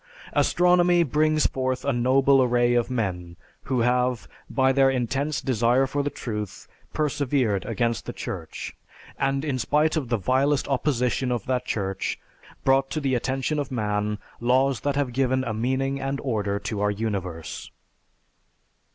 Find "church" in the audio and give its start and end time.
8.11-8.75, 11.67-12.19